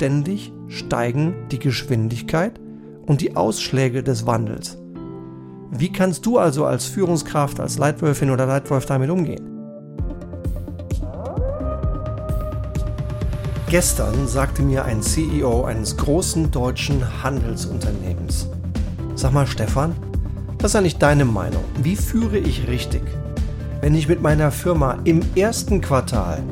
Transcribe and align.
ständig 0.00 0.50
steigen 0.68 1.34
die 1.50 1.58
Geschwindigkeit 1.58 2.58
und 3.04 3.20
die 3.20 3.36
Ausschläge 3.36 4.02
des 4.02 4.26
Wandels. 4.26 4.78
Wie 5.72 5.92
kannst 5.92 6.24
du 6.24 6.38
also 6.38 6.64
als 6.64 6.86
Führungskraft, 6.86 7.60
als 7.60 7.76
Leitwölfin 7.76 8.30
oder 8.30 8.46
Leitwolf 8.46 8.86
damit 8.86 9.10
umgehen? 9.10 9.46
Gestern 13.68 14.26
sagte 14.26 14.62
mir 14.62 14.86
ein 14.86 15.02
CEO 15.02 15.64
eines 15.64 15.98
großen 15.98 16.50
deutschen 16.50 17.22
Handelsunternehmens, 17.22 18.48
sag 19.16 19.34
mal 19.34 19.46
Stefan, 19.46 19.94
das 20.56 20.70
ist 20.70 20.76
ja 20.76 20.80
nicht 20.80 21.02
deine 21.02 21.26
Meinung. 21.26 21.64
Wie 21.82 21.96
führe 21.96 22.38
ich 22.38 22.66
richtig? 22.68 23.02
Wenn 23.82 23.94
ich 23.94 24.08
mit 24.08 24.22
meiner 24.22 24.50
Firma 24.50 24.96
im 25.04 25.20
ersten 25.34 25.82
Quartal 25.82 26.42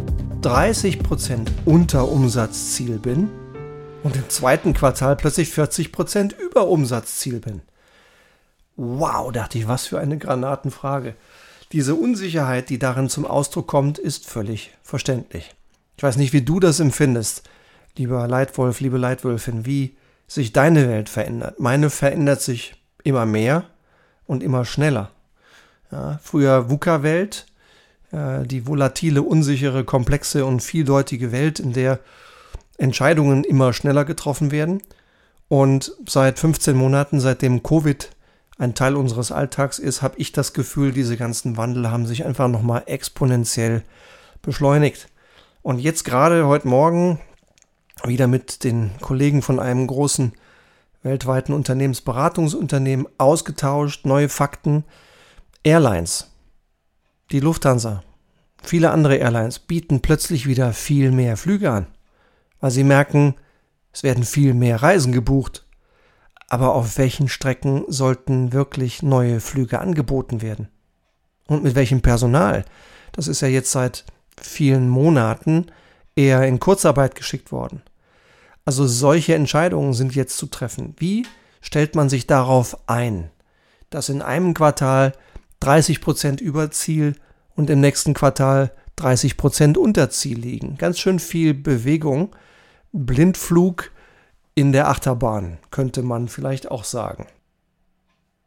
30% 0.42 1.48
unter 1.64 2.08
Umsatzziel 2.08 2.98
bin 2.98 3.28
und 4.04 4.14
im 4.14 4.28
zweiten 4.28 4.72
Quartal 4.72 5.16
plötzlich 5.16 5.48
40% 5.48 6.38
über 6.38 6.68
Umsatzziel 6.68 7.40
bin. 7.40 7.60
Wow, 8.76 9.32
dachte 9.32 9.58
ich, 9.58 9.66
was 9.66 9.86
für 9.86 9.98
eine 9.98 10.16
Granatenfrage. 10.16 11.16
Diese 11.72 11.96
Unsicherheit, 11.96 12.70
die 12.70 12.78
darin 12.78 13.08
zum 13.08 13.26
Ausdruck 13.26 13.66
kommt, 13.66 13.98
ist 13.98 14.26
völlig 14.26 14.70
verständlich. 14.84 15.56
Ich 15.96 16.04
weiß 16.04 16.16
nicht, 16.16 16.32
wie 16.32 16.42
du 16.42 16.60
das 16.60 16.78
empfindest, 16.78 17.42
lieber 17.96 18.28
Leitwolf, 18.28 18.78
liebe 18.78 18.96
Leitwölfin, 18.96 19.66
wie 19.66 19.96
sich 20.28 20.52
deine 20.52 20.88
Welt 20.88 21.08
verändert. 21.08 21.58
Meine 21.58 21.90
verändert 21.90 22.42
sich 22.42 22.80
immer 23.02 23.26
mehr 23.26 23.64
und 24.26 24.44
immer 24.44 24.64
schneller. 24.64 25.10
Ja, 25.90 26.20
früher 26.22 26.70
VUCA-Welt, 26.70 27.46
die 28.12 28.66
volatile, 28.66 29.22
unsichere, 29.22 29.84
komplexe 29.84 30.46
und 30.46 30.60
vieldeutige 30.60 31.30
Welt, 31.30 31.60
in 31.60 31.72
der 31.72 32.00
Entscheidungen 32.78 33.44
immer 33.44 33.72
schneller 33.72 34.04
getroffen 34.04 34.50
werden. 34.50 34.82
Und 35.48 35.92
seit 36.06 36.38
15 36.38 36.76
Monaten, 36.76 37.20
seitdem 37.20 37.62
Covid 37.62 38.10
ein 38.58 38.74
Teil 38.74 38.96
unseres 38.96 39.30
Alltags 39.30 39.78
ist, 39.78 40.02
habe 40.02 40.18
ich 40.18 40.32
das 40.32 40.52
Gefühl, 40.52 40.92
diese 40.92 41.16
ganzen 41.16 41.56
Wandel 41.56 41.90
haben 41.90 42.06
sich 42.06 42.24
einfach 42.24 42.48
nochmal 42.48 42.82
exponentiell 42.86 43.82
beschleunigt. 44.42 45.08
Und 45.62 45.78
jetzt 45.78 46.04
gerade 46.04 46.46
heute 46.46 46.68
Morgen 46.68 47.20
wieder 48.04 48.26
mit 48.26 48.64
den 48.64 48.90
Kollegen 49.00 49.42
von 49.42 49.60
einem 49.60 49.86
großen 49.86 50.32
weltweiten 51.02 51.52
Unternehmensberatungsunternehmen 51.52 53.06
ausgetauscht, 53.18 54.06
neue 54.06 54.28
Fakten. 54.28 54.84
Airlines, 55.64 56.30
die 57.30 57.40
Lufthansa, 57.40 58.02
viele 58.62 58.90
andere 58.90 59.16
Airlines 59.16 59.58
bieten 59.58 60.00
plötzlich 60.00 60.46
wieder 60.46 60.72
viel 60.72 61.10
mehr 61.10 61.36
Flüge 61.36 61.70
an, 61.70 61.86
weil 62.60 62.70
sie 62.70 62.84
merken, 62.84 63.34
es 63.92 64.02
werden 64.02 64.24
viel 64.24 64.54
mehr 64.54 64.82
Reisen 64.82 65.12
gebucht. 65.12 65.66
Aber 66.48 66.74
auf 66.74 66.96
welchen 66.96 67.28
Strecken 67.28 67.84
sollten 67.88 68.52
wirklich 68.54 69.02
neue 69.02 69.40
Flüge 69.40 69.80
angeboten 69.80 70.40
werden? 70.40 70.68
Und 71.46 71.62
mit 71.62 71.74
welchem 71.74 72.00
Personal? 72.00 72.64
Das 73.12 73.28
ist 73.28 73.42
ja 73.42 73.48
jetzt 73.48 73.70
seit 73.70 74.06
vielen 74.40 74.88
Monaten 74.88 75.66
eher 76.16 76.46
in 76.46 76.58
Kurzarbeit 76.58 77.14
geschickt 77.14 77.52
worden. 77.52 77.82
Also 78.64 78.86
solche 78.86 79.34
Entscheidungen 79.34 79.92
sind 79.92 80.14
jetzt 80.14 80.38
zu 80.38 80.46
treffen. 80.46 80.94
Wie 80.98 81.26
stellt 81.60 81.94
man 81.94 82.08
sich 82.08 82.26
darauf 82.26 82.88
ein, 82.88 83.30
dass 83.90 84.08
in 84.08 84.22
einem 84.22 84.54
Quartal 84.54 85.12
30 85.60 86.00
Prozent 86.00 86.40
über 86.40 86.70
Ziel 86.70 87.14
und 87.54 87.70
im 87.70 87.80
nächsten 87.80 88.14
Quartal 88.14 88.72
30 88.96 89.36
Prozent 89.36 89.78
unter 89.78 90.10
Ziel 90.10 90.38
liegen? 90.38 90.76
Ganz 90.78 90.98
schön 90.98 91.18
viel 91.18 91.54
Bewegung. 91.54 92.34
Blindflug 92.92 93.90
in 94.54 94.72
der 94.72 94.88
Achterbahn, 94.88 95.58
könnte 95.70 96.02
man 96.02 96.28
vielleicht 96.28 96.70
auch 96.70 96.84
sagen. 96.84 97.26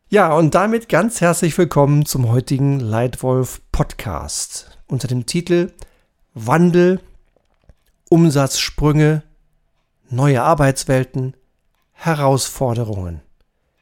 Ja, 0.10 0.34
und 0.34 0.56
damit 0.56 0.90
ganz 0.90 1.22
herzlich 1.22 1.58
willkommen 1.58 2.06
zum 2.06 2.30
heutigen 2.30 2.82
Leitwolf 2.82 3.62
Podcast 3.72 4.78
unter 4.88 5.08
dem 5.08 5.26
Titel 5.26 5.72
Wandel, 6.34 7.00
Umsatzsprünge, 8.10 9.24
neue 10.10 10.44
Arbeitswelten, 10.44 11.38
Herausforderungen. 11.94 13.22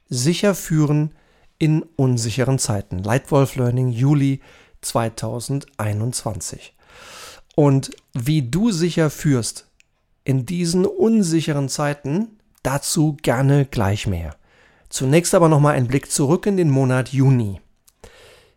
Sicher 0.08 0.54
führen 0.54 1.16
in 1.60 1.84
unsicheren 1.96 2.58
Zeiten. 2.58 3.04
Leitwolf 3.04 3.56
Learning 3.56 3.90
Juli 3.92 4.42
2021. 4.82 6.74
Und 7.56 7.92
wie 8.14 8.42
du 8.50 8.72
sicher 8.72 9.10
führst 9.10 9.68
in 10.24 10.46
diesen 10.46 10.86
unsicheren 10.86 11.70
Zeiten, 11.70 12.40
dazu 12.64 13.18
gerne 13.22 13.66
gleich 13.66 14.08
mehr. 14.08 14.36
Zunächst 14.90 15.36
aber 15.36 15.50
nochmal 15.50 15.76
ein 15.76 15.88
Blick 15.88 16.10
zurück 16.10 16.46
in 16.46 16.58
den 16.58 16.70
Monat 16.70 17.10
Juni. 17.10 17.62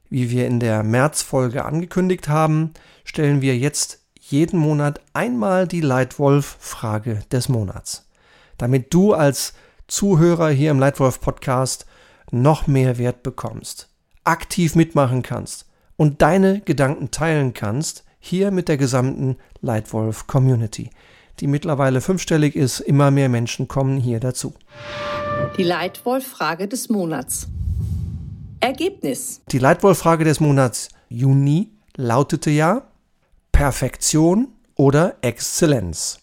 Wie 0.09 0.31
wir 0.31 0.47
in 0.47 0.61
der 0.61 0.83
Märzfolge 0.83 1.65
angekündigt 1.65 2.29
haben, 2.29 2.73
stellen 3.05 3.41
wir 3.41 3.57
jetzt 3.57 4.01
jeden 4.21 4.59
Monat 4.59 5.01
einmal 5.13 5.67
die 5.67 5.81
Leitwolf-Frage 5.81 7.25
des 7.31 7.49
Monats, 7.49 8.09
damit 8.57 8.95
du 8.95 9.15
als 9.15 9.55
Zuhörer 9.89 10.51
hier 10.51 10.71
im 10.71 10.79
Leitwolf-Podcast 10.79 11.87
noch 12.33 12.67
mehr 12.67 12.99
Wert 12.99 13.23
bekommst, 13.23 13.89
aktiv 14.25 14.75
mitmachen 14.75 15.23
kannst 15.23 15.67
und 15.97 16.23
deine 16.23 16.61
Gedanken 16.61 17.11
teilen 17.11 17.55
kannst, 17.55 18.05
hier 18.19 18.51
mit 18.51 18.69
der 18.69 18.77
gesamten 18.77 19.37
Leitwolf-Community, 19.61 20.91
die 21.41 21.47
mittlerweile 21.47 22.01
fünfstellig 22.01 22.57
ist. 22.57 22.81
Immer 22.81 23.11
mehr 23.11 23.29
Menschen 23.29 23.69
kommen 23.69 23.99
hier 23.99 24.21
dazu. 24.21 24.55
Die 25.57 25.65
Leitwolf-Frage 25.65 26.69
des 26.69 26.89
Monats. 26.89 27.49
Ergebnis. 28.61 29.43
Die 29.51 29.59
Leitwolf-Frage 29.59 30.25
des 30.25 30.41
Monats 30.41 30.89
Juni 31.09 31.73
lautete 31.97 32.51
ja, 32.51 32.87
Perfektion 33.51 34.49
oder 34.77 35.17
Exzellenz? 35.21 36.21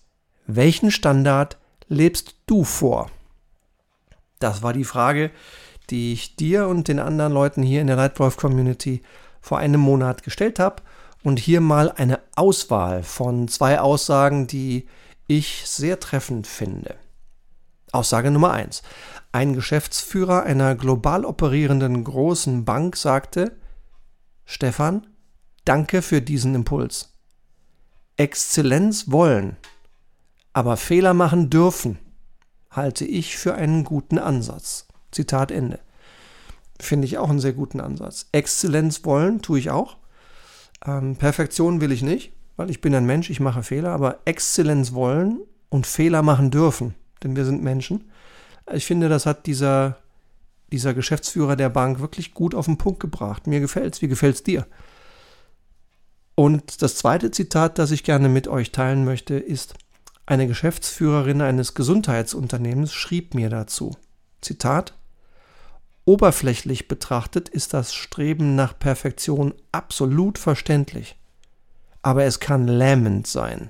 Welchen 0.47 0.89
Standard 0.89 1.57
lebst 1.89 2.35
du 2.45 2.63
vor? 2.63 3.11
Das 4.39 4.63
war 4.63 4.73
die 4.73 4.85
Frage, 4.85 5.31
die 5.89 6.13
ich 6.13 6.35
dir 6.35 6.67
und 6.67 6.87
den 6.87 6.99
anderen 6.99 7.33
Leuten 7.33 7.63
hier 7.63 7.81
in 7.81 7.87
der 7.87 7.95
Lightwolf 7.95 8.37
Community 8.37 9.01
vor 9.41 9.57
einem 9.57 9.81
Monat 9.81 10.23
gestellt 10.23 10.59
habe 10.59 10.83
und 11.23 11.39
hier 11.39 11.61
mal 11.61 11.91
eine 11.91 12.19
Auswahl 12.35 13.03
von 13.03 13.47
zwei 13.47 13.79
Aussagen, 13.79 14.47
die 14.47 14.87
ich 15.27 15.63
sehr 15.65 15.99
treffend 15.99 16.47
finde. 16.47 16.95
Aussage 17.91 18.31
Nummer 18.31 18.51
eins: 18.51 18.83
Ein 19.31 19.53
Geschäftsführer 19.53 20.43
einer 20.43 20.75
global 20.75 21.25
operierenden 21.25 22.03
großen 22.03 22.65
Bank 22.65 22.95
sagte, 22.95 23.57
Stefan, 24.45 25.07
danke 25.65 26.01
für 26.01 26.21
diesen 26.21 26.55
Impuls. 26.55 27.13
Exzellenz 28.17 29.11
wollen, 29.11 29.55
aber 30.53 30.75
Fehler 30.75 31.13
machen 31.13 31.49
dürfen, 31.49 31.99
halte 32.69 33.05
ich 33.05 33.37
für 33.37 33.55
einen 33.55 33.83
guten 33.83 34.17
Ansatz. 34.17 34.88
Zitat 35.11 35.51
Ende. 35.51 35.79
Finde 36.79 37.05
ich 37.05 37.17
auch 37.17 37.29
einen 37.29 37.39
sehr 37.39 37.53
guten 37.53 37.81
Ansatz. 37.81 38.27
Exzellenz 38.31 39.03
wollen 39.03 39.41
tue 39.41 39.59
ich 39.59 39.69
auch. 39.69 39.97
Ähm, 40.85 41.15
Perfektion 41.15 41.81
will 41.81 41.91
ich 41.91 42.01
nicht, 42.01 42.31
weil 42.55 42.69
ich 42.69 42.81
bin 42.81 42.95
ein 42.95 43.05
Mensch, 43.05 43.29
ich 43.29 43.39
mache 43.39 43.63
Fehler, 43.63 43.91
aber 43.91 44.19
Exzellenz 44.25 44.93
wollen 44.93 45.39
und 45.69 45.87
Fehler 45.87 46.21
machen 46.21 46.51
dürfen, 46.51 46.95
denn 47.23 47.35
wir 47.35 47.45
sind 47.45 47.63
Menschen. 47.63 48.09
Ich 48.71 48.85
finde, 48.85 49.09
das 49.09 49.25
hat 49.25 49.45
dieser, 49.45 49.97
dieser 50.71 50.93
Geschäftsführer 50.93 51.55
der 51.55 51.69
Bank 51.69 51.99
wirklich 51.99 52.33
gut 52.33 52.55
auf 52.55 52.65
den 52.65 52.77
Punkt 52.77 52.99
gebracht. 52.99 53.47
Mir 53.47 53.59
gefällt's. 53.59 54.01
Wie 54.01 54.07
gefällt's 54.07 54.43
dir? 54.43 54.67
Und 56.35 56.81
das 56.81 56.95
zweite 56.95 57.31
Zitat, 57.31 57.79
das 57.79 57.91
ich 57.91 58.03
gerne 58.03 58.29
mit 58.29 58.47
euch 58.47 58.71
teilen 58.71 59.03
möchte, 59.03 59.35
ist, 59.35 59.73
eine 60.25 60.47
Geschäftsführerin 60.47 61.41
eines 61.41 61.73
Gesundheitsunternehmens 61.73 62.93
schrieb 62.93 63.33
mir 63.33 63.49
dazu. 63.49 63.97
Zitat 64.41 64.93
Oberflächlich 66.09 66.87
betrachtet 66.87 67.49
ist 67.49 67.75
das 67.75 67.93
Streben 67.93 68.55
nach 68.55 68.79
Perfektion 68.79 69.53
absolut 69.71 70.39
verständlich, 70.39 71.19
aber 72.01 72.23
es 72.23 72.39
kann 72.39 72.67
lähmend 72.67 73.27
sein. 73.27 73.69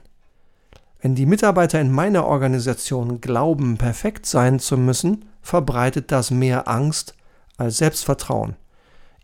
Wenn 1.02 1.16
die 1.16 1.26
Mitarbeiter 1.26 1.82
in 1.82 1.92
meiner 1.92 2.26
Organisation 2.26 3.20
glauben, 3.20 3.78
perfekt 3.78 4.26
sein 4.26 4.60
zu 4.60 4.78
müssen, 4.78 5.26
verbreitet 5.42 6.14
das 6.14 6.32
mehr 6.32 6.70
Angst 6.70 7.14
als 7.58 7.80
Selbstvertrauen. 7.80 8.56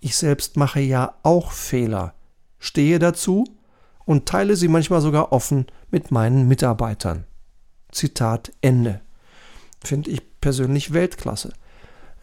Ich 0.01 0.17
selbst 0.17 0.57
mache 0.57 0.81
ja 0.81 1.15
auch 1.23 1.53
Fehler, 1.53 2.15
stehe 2.59 2.99
dazu 2.99 3.45
und 4.03 4.25
teile 4.25 4.57
sie 4.57 4.67
manchmal 4.67 4.99
sogar 4.99 5.31
offen 5.31 5.67
mit 5.89 6.11
meinen 6.11 6.49
Mitarbeitern. 6.49 7.23
Zitat 7.93 8.51
Ende. 8.59 8.99
Finde 9.81 10.11
ich 10.11 10.21
persönlich 10.41 10.91
Weltklasse. 10.91 11.53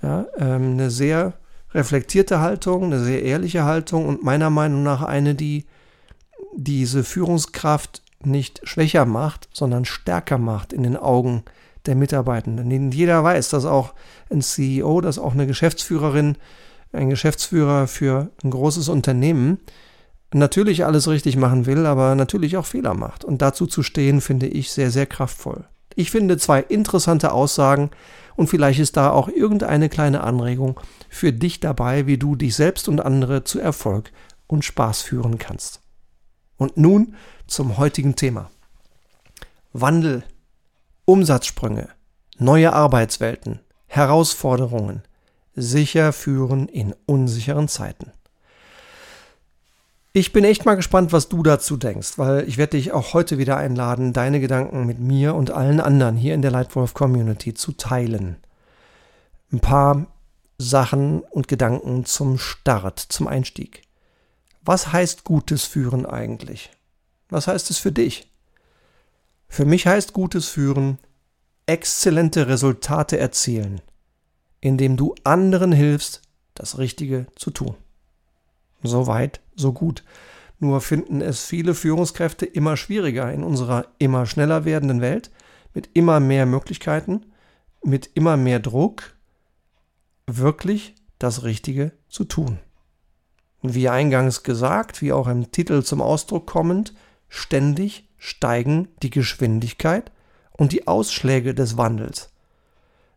Ja, 0.03 0.27
ähm, 0.37 0.73
eine 0.73 0.91
sehr 0.91 1.35
reflektierte 1.73 2.41
Haltung, 2.41 2.85
eine 2.85 3.03
sehr 3.03 3.23
ehrliche 3.23 3.65
Haltung 3.65 4.07
und 4.07 4.23
meiner 4.23 4.51
Meinung 4.51 4.83
nach 4.83 5.03
eine, 5.03 5.35
die 5.35 5.65
diese 6.55 7.05
Führungskraft 7.05 8.03
nicht 8.25 8.61
schwächer 8.65 9.07
macht, 9.07 9.49
sondern 9.53 9.85
stärker 9.85 10.39
macht 10.39 10.73
in 10.73 10.83
den 10.83 10.97
Augen 10.97 11.45
der 11.87 11.95
Mitarbeitenden. 11.95 12.93
Jeder 12.93 13.25
weiß, 13.25 13.49
dass 13.51 13.65
auch 13.65 13.95
ein 14.31 14.43
CEO, 14.43 15.01
dass 15.01 15.19
auch 15.19 15.33
eine 15.33 15.47
Geschäftsführerin, 15.47 16.37
ein 16.93 17.11
Geschäftsführer 17.11 17.87
für 17.87 18.31
ein 18.45 18.51
großes 18.51 18.89
Unternehmen 18.89 19.59
natürlich 20.35 20.85
alles 20.85 21.09
richtig 21.09 21.37
machen 21.37 21.67
will, 21.67 21.87
aber 21.87 22.15
natürlich 22.15 22.57
auch 22.57 22.67
Fehler 22.67 22.95
macht. 22.95 23.25
Und 23.25 23.43
dazu 23.43 23.67
zu 23.67 23.83
stehen, 23.83 24.21
finde 24.21 24.47
ich 24.47 24.71
sehr, 24.71 24.91
sehr 24.91 25.07
kraftvoll. 25.07 25.65
Ich 25.95 26.11
finde 26.11 26.39
zwei 26.39 26.61
interessante 26.61 27.33
Aussagen 27.33 27.91
und 28.37 28.49
vielleicht 28.49 28.81
ist 28.81 28.97
da 28.97 29.11
auch 29.11 29.29
irgendeine 29.29 29.89
kleine 29.89 30.23
Anregung 30.23 30.81
für 31.09 31.33
dich 31.33 31.61
dabei, 31.61 32.07
wie 32.07 32.19
du 32.19 32.37
dich 32.37 32.55
selbst 32.55 32.89
und 32.89 33.01
andere 33.01 33.45
zu 33.45 33.61
Erfolg 33.61 34.13
und 34.47 34.65
Spaß 34.65 35.03
führen 35.03 35.39
kannst. 35.39 35.81
Und 36.57 36.77
nun 36.77 37.17
zum 37.47 37.79
heutigen 37.79 38.17
Thema. 38.17 38.51
Wandel, 39.73 40.25
Umsatzsprünge, 41.05 41.89
neue 42.39 42.73
Arbeitswelten, 42.73 43.61
Herausforderungen, 43.87 45.03
sicher 45.55 46.13
führen 46.13 46.69
in 46.69 46.95
unsicheren 47.07 47.69
Zeiten. 47.69 48.13
Ich 50.15 50.35
bin 50.35 50.45
echt 50.45 50.67
mal 50.67 50.75
gespannt, 50.75 51.13
was 51.13 51.31
du 51.31 51.43
dazu 51.43 51.79
denkst, 51.79 52.19
weil 52.19 52.47
ich 52.47 52.59
werde 52.59 52.77
dich 52.77 52.93
auch 52.93 53.15
heute 53.15 53.39
wieder 53.39 53.57
einladen, 53.57 54.13
deine 54.13 54.41
Gedanken 54.41 54.85
mit 54.85 54.99
mir 54.99 55.35
und 55.35 55.51
allen 55.51 55.81
anderen 55.81 56.17
hier 56.17 56.35
in 56.35 56.43
der 56.43 56.51
Lightwolf 56.51 56.93
Community 56.93 57.55
zu 57.55 57.73
teilen. 57.73 58.37
Ein 59.51 59.61
paar 59.61 60.07
Sachen 60.59 61.21
und 61.21 61.49
Gedanken 61.49 62.05
zum 62.05 62.37
Start, 62.37 62.99
zum 62.99 63.27
Einstieg. 63.27 63.83
Was 64.61 64.93
heißt 64.93 65.25
gutes 65.25 65.65
Führen 65.65 66.05
eigentlich? 66.05 66.71
Was 67.31 67.47
heißt 67.47 67.71
es 67.71 67.79
für 67.79 67.93
dich? 67.93 68.31
Für 69.49 69.65
mich 69.65 69.87
heißt 69.87 70.13
gutes 70.13 70.47
Führen 70.47 70.99
exzellente 71.65 72.49
Resultate 72.49 73.19
erzielen, 73.19 73.81
indem 74.61 74.99
du 74.99 75.15
anderen 75.25 75.73
hilfst, 75.73 76.21
das 76.55 76.77
Richtige 76.77 77.27
zu 77.35 77.51
tun. 77.51 77.77
So 78.83 79.07
weit, 79.07 79.41
so 79.55 79.73
gut. 79.73 80.05
Nur 80.59 80.81
finden 80.81 81.21
es 81.21 81.45
viele 81.45 81.75
Führungskräfte 81.75 82.47
immer 82.47 82.77
schwieriger 82.77 83.33
in 83.33 83.43
unserer 83.43 83.87
immer 83.99 84.27
schneller 84.27 84.65
werdenden 84.65 85.01
Welt, 85.01 85.31
mit 85.75 85.91
immer 85.95 86.21
mehr 86.21 86.47
Möglichkeiten, 86.47 87.27
mit 87.83 88.11
immer 88.15 88.37
mehr 88.37 88.61
Druck, 88.61 89.15
wirklich 90.27 90.95
das 91.19 91.43
Richtige 91.43 91.93
zu 92.09 92.25
tun. 92.25 92.59
Wie 93.63 93.89
eingangs 93.89 94.43
gesagt, 94.43 95.03
wie 95.03 95.13
auch 95.13 95.29
im 95.29 95.51
Titel 95.53 95.83
zum 95.83 96.01
Ausdruck 96.01 96.47
kommend, 96.47 96.95
ständig 97.29 98.09
steigen 98.19 98.89
die 99.03 99.11
Geschwindigkeit 99.11 100.13
und 100.53 100.73
die 100.73 100.87
Ausschläge 100.87 101.55
des 101.55 101.77
Wandels. 101.77 102.31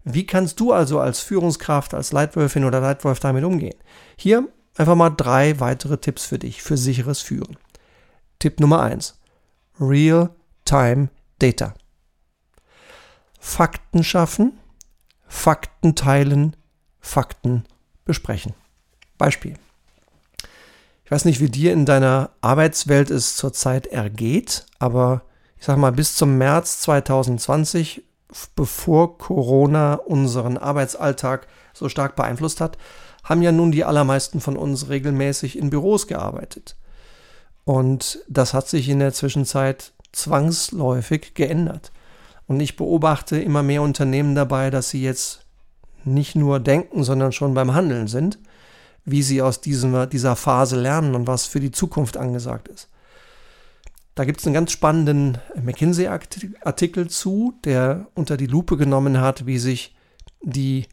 Wie 0.04 0.26
kannst 0.26 0.60
du 0.60 0.72
also 0.72 1.00
als 1.00 1.20
Führungskraft, 1.20 1.96
als 1.96 2.12
Leitwölfin 2.12 2.64
oder 2.64 2.80
Leitwolf 2.80 3.20
damit 3.20 3.44
umgehen? 3.44 3.78
Hier 4.18 4.48
Einfach 4.78 4.96
mal 4.96 5.10
drei 5.10 5.60
weitere 5.60 5.98
Tipps 5.98 6.26
für 6.26 6.40
dich 6.40 6.62
für 6.62 6.78
sicheres 6.78 7.22
Führen. 7.22 7.58
Tipp 8.40 8.60
Nummer 8.60 8.82
eins: 8.82 9.20
Real-Time 9.80 11.10
Data. 11.40 11.74
Fakten 13.40 14.04
schaffen, 14.04 14.60
Fakten 15.28 15.96
teilen, 15.96 16.56
Fakten 17.00 17.66
besprechen. 18.04 18.54
Beispiel. 19.18 19.56
Ich 21.06 21.12
weiß 21.12 21.26
nicht, 21.26 21.40
wie 21.40 21.50
dir 21.50 21.72
in 21.72 21.86
deiner 21.86 22.32
Arbeitswelt 22.42 23.12
es 23.12 23.36
zurzeit 23.36 23.86
ergeht, 23.88 24.66
aber 24.80 25.22
ich 25.58 25.66
sag 25.66 25.78
mal, 25.78 25.92
bis 25.92 26.16
zum 26.16 26.38
März 26.38 26.82
2020, 26.82 28.04
bevor 28.56 29.18
Corona 29.20 29.96
unseren 29.96 30.58
Arbeitsalltag 30.58 31.48
so 31.74 31.90
stark 31.90 32.16
beeinflusst 32.16 32.60
hat, 32.60 32.78
haben 33.26 33.42
ja 33.42 33.52
nun 33.52 33.72
die 33.72 33.84
allermeisten 33.84 34.40
von 34.40 34.56
uns 34.56 34.88
regelmäßig 34.88 35.58
in 35.58 35.70
Büros 35.70 36.08
gearbeitet. 36.08 36.78
Und 37.66 38.20
das 38.30 38.54
hat 38.54 38.70
sich 38.70 38.88
in 38.88 39.00
der 39.00 39.12
Zwischenzeit 39.14 39.92
zwangsläufig 40.12 41.34
geändert. 41.34 41.92
Und 42.48 42.60
ich 42.60 42.78
beobachte 42.78 43.42
immer 43.42 43.64
mehr 43.64 43.82
Unternehmen 43.82 44.36
dabei, 44.36 44.70
dass 44.70 44.90
sie 44.90 45.02
jetzt 45.02 45.46
nicht 46.04 46.36
nur 46.36 46.60
denken, 46.60 47.04
sondern 47.04 47.32
schon 47.32 47.56
beim 47.56 47.74
Handeln 47.74 48.08
sind, 48.08 48.38
wie 49.04 49.24
sie 49.24 49.42
aus 49.42 49.60
diesem, 49.60 50.08
dieser 50.10 50.36
Phase 50.36 50.80
lernen 50.80 51.16
und 51.16 51.26
was 51.26 51.48
für 51.48 51.60
die 51.60 51.72
Zukunft 51.72 52.18
angesagt 52.18 52.68
ist. 52.68 52.90
Da 54.14 54.24
gibt 54.24 54.40
es 54.40 54.46
einen 54.46 54.54
ganz 54.54 54.72
spannenden 54.72 55.40
McKinsey-Artikel 55.62 57.10
zu, 57.10 57.56
der 57.66 58.08
unter 58.14 58.38
die 58.38 58.46
Lupe 58.46 58.78
genommen 58.78 59.20
hat, 59.20 59.48
wie 59.48 59.58
sich 59.58 59.96
die 60.42 60.86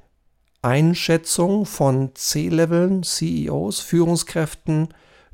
Einschätzung 0.62 1.67
von 1.67 2.14
C-Leveln, 2.14 3.03
CEOs, 3.03 3.81
Führungskräften 3.81 4.88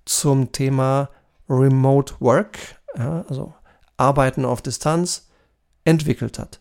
zum 0.04 0.52
Thema 0.52 1.10
Remote 1.48 2.14
Work, 2.20 2.58
ja, 2.96 3.25
also 3.28 3.54
Arbeiten 3.98 4.44
auf 4.44 4.62
Distanz, 4.62 5.28
entwickelt 5.84 6.38
hat. 6.38 6.58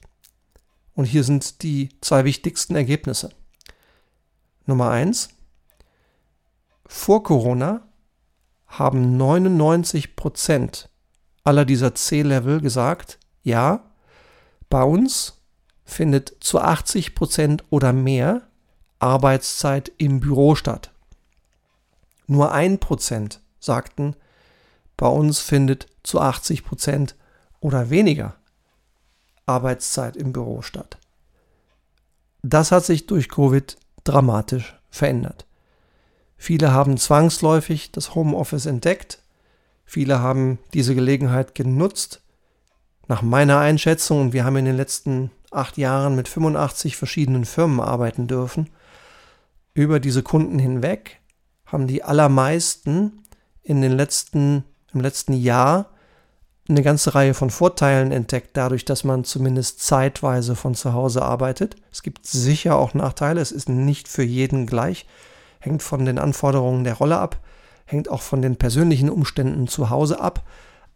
Und 0.93 1.05
hier 1.05 1.23
sind 1.23 1.63
die 1.63 1.89
zwei 2.01 2.25
wichtigsten 2.25 2.75
Ergebnisse. 2.75 3.29
Nummer 4.65 4.89
eins: 4.89 5.29
Vor 6.85 7.23
Corona 7.23 7.87
haben 8.65 9.15
99 9.15 10.15
Prozent 10.15 10.89
aller 11.43 11.63
dieser 11.63 11.95
C-Level 11.95 12.59
gesagt, 12.59 13.19
ja, 13.43 13.89
bei 14.69 14.83
uns 14.83 15.41
findet 15.85 16.35
zu 16.41 16.59
80 16.59 17.15
Prozent 17.15 17.63
oder 17.69 17.93
mehr 17.93 18.46
Arbeitszeit 18.99 19.91
im 19.97 20.19
Büro 20.19 20.55
statt. 20.55 20.91
Nur 22.27 22.51
ein 22.51 22.79
Prozent 22.79 23.41
sagten, 23.59 24.15
bei 24.97 25.07
uns 25.07 25.39
findet 25.39 25.87
zu 26.03 26.19
80 26.19 26.65
Prozent 26.65 27.15
oder 27.59 27.89
weniger 27.89 28.35
Arbeitszeit 29.45 30.17
im 30.17 30.33
Büro 30.33 30.61
statt. 30.61 30.97
Das 32.41 32.71
hat 32.71 32.85
sich 32.85 33.07
durch 33.07 33.29
Covid 33.29 33.77
dramatisch 34.03 34.79
verändert. 34.89 35.45
Viele 36.37 36.71
haben 36.71 36.97
zwangsläufig 36.97 37.91
das 37.91 38.15
Homeoffice 38.15 38.67
entdeckt, 38.67 39.21
viele 39.85 40.19
haben 40.19 40.59
diese 40.73 40.95
Gelegenheit 40.95 41.55
genutzt. 41.55 42.21
Nach 43.07 43.21
meiner 43.21 43.59
Einschätzung, 43.59 44.21
und 44.21 44.33
wir 44.33 44.43
haben 44.43 44.57
in 44.57 44.65
den 44.65 44.75
letzten 44.75 45.31
acht 45.49 45.77
Jahren 45.77 46.15
mit 46.15 46.27
85 46.27 46.97
verschiedenen 46.97 47.45
Firmen 47.45 47.79
arbeiten 47.79 48.27
dürfen, 48.27 48.69
über 49.77 49.99
diese 49.99 50.23
Kunden 50.23 50.57
hinweg 50.57 51.19
haben 51.67 51.85
die 51.85 52.03
allermeisten 52.03 53.23
in 53.61 53.81
den 53.81 53.91
letzten, 53.91 54.63
im 54.91 55.01
letzten 55.01 55.33
Jahr 55.33 55.91
eine 56.67 56.81
ganze 56.81 57.13
Reihe 57.13 57.35
von 57.35 57.51
Vorteilen 57.51 58.11
entdeckt, 58.11 58.49
dadurch, 58.57 58.85
dass 58.85 59.03
man 59.03 59.23
zumindest 59.23 59.81
zeitweise 59.81 60.55
von 60.55 60.73
zu 60.73 60.93
Hause 60.93 61.21
arbeitet. 61.21 61.75
Es 61.91 62.01
gibt 62.01 62.25
sicher 62.25 62.75
auch 62.75 62.95
Nachteile, 62.95 63.39
es 63.39 63.51
ist 63.51 63.69
nicht 63.69 64.07
für 64.07 64.23
jeden 64.23 64.65
gleich, 64.65 65.05
hängt 65.59 65.83
von 65.83 66.05
den 66.05 66.17
Anforderungen 66.17 66.83
der 66.83 66.95
Rolle 66.95 67.19
ab, 67.19 67.39
hängt 67.85 68.09
auch 68.09 68.21
von 68.21 68.41
den 68.41 68.55
persönlichen 68.55 69.11
Umständen 69.11 69.67
zu 69.67 69.91
Hause 69.91 70.19
ab, 70.19 70.43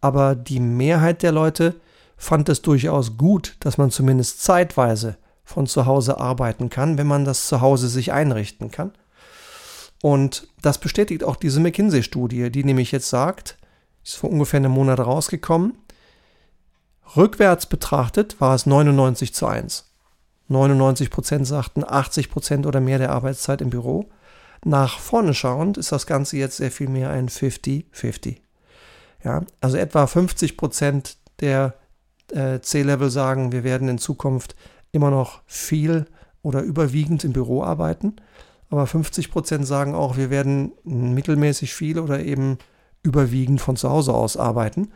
aber 0.00 0.34
die 0.34 0.60
Mehrheit 0.60 1.22
der 1.22 1.32
Leute 1.32 1.76
fand 2.16 2.48
es 2.48 2.62
durchaus 2.62 3.16
gut, 3.16 3.56
dass 3.60 3.78
man 3.78 3.92
zumindest 3.92 4.42
zeitweise 4.42 5.16
von 5.52 5.66
zu 5.66 5.86
Hause 5.86 6.18
arbeiten 6.18 6.70
kann, 6.70 6.98
wenn 6.98 7.06
man 7.06 7.24
das 7.24 7.46
zu 7.46 7.60
Hause 7.60 7.88
sich 7.88 8.12
einrichten 8.12 8.70
kann. 8.70 8.92
Und 10.02 10.48
das 10.60 10.78
bestätigt 10.78 11.22
auch 11.22 11.36
diese 11.36 11.60
McKinsey-Studie, 11.60 12.50
die 12.50 12.64
nämlich 12.64 12.90
jetzt 12.90 13.08
sagt, 13.08 13.56
ist 14.04 14.16
vor 14.16 14.30
ungefähr 14.30 14.58
einem 14.58 14.72
Monat 14.72 14.98
rausgekommen, 14.98 15.74
rückwärts 17.16 17.66
betrachtet 17.66 18.40
war 18.40 18.54
es 18.54 18.66
99 18.66 19.32
zu 19.32 19.46
1. 19.46 19.92
99 20.48 21.10
Prozent 21.10 21.46
sagten 21.46 21.84
80 21.86 22.30
Prozent 22.30 22.66
oder 22.66 22.80
mehr 22.80 22.98
der 22.98 23.10
Arbeitszeit 23.10 23.60
im 23.60 23.70
Büro. 23.70 24.10
Nach 24.64 24.98
vorne 24.98 25.34
schauend 25.34 25.78
ist 25.78 25.92
das 25.92 26.06
Ganze 26.06 26.36
jetzt 26.36 26.56
sehr 26.56 26.70
viel 26.70 26.88
mehr 26.88 27.10
ein 27.10 27.28
50-50. 27.28 28.38
Ja, 29.24 29.42
also 29.60 29.76
etwa 29.76 30.06
50 30.06 30.56
Prozent 30.56 31.16
der 31.40 31.74
äh, 32.32 32.60
C-Level 32.60 33.10
sagen, 33.10 33.52
wir 33.52 33.64
werden 33.64 33.88
in 33.88 33.98
Zukunft 33.98 34.56
immer 34.92 35.10
noch 35.10 35.40
viel 35.46 36.06
oder 36.42 36.60
überwiegend 36.60 37.24
im 37.24 37.32
Büro 37.32 37.62
arbeiten. 37.62 38.16
Aber 38.70 38.86
50 38.86 39.30
Prozent 39.30 39.66
sagen 39.66 39.94
auch, 39.94 40.16
wir 40.16 40.30
werden 40.30 40.72
mittelmäßig 40.84 41.74
viel 41.74 41.98
oder 41.98 42.20
eben 42.20 42.58
überwiegend 43.02 43.60
von 43.60 43.76
zu 43.76 43.90
Hause 43.90 44.14
aus 44.14 44.36
arbeiten. 44.36 44.92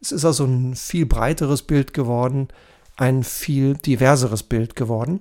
Es 0.00 0.12
ist 0.12 0.24
also 0.24 0.44
ein 0.44 0.74
viel 0.74 1.06
breiteres 1.06 1.62
Bild 1.62 1.92
geworden, 1.92 2.48
ein 2.96 3.22
viel 3.22 3.74
diverseres 3.74 4.42
Bild 4.42 4.76
geworden. 4.76 5.20